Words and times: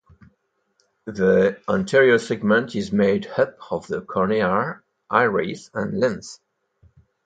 The 1.05 1.61
anterior 1.69 2.17
segment 2.17 2.75
is 2.75 2.91
made 2.91 3.27
up 3.37 3.55
of 3.69 3.85
the 3.85 4.01
cornea, 4.01 4.81
iris 5.11 5.69
and 5.75 5.99
lens. 5.99 6.39